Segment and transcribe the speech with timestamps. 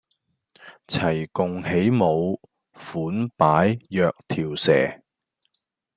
[0.87, 2.41] 齊共起舞
[2.73, 4.73] 款擺若條蛇